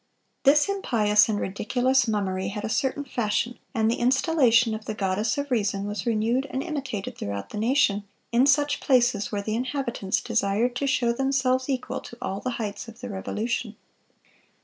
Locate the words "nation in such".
7.59-8.79